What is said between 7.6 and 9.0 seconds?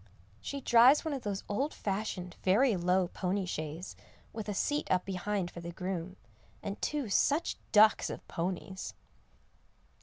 ducks of ponies.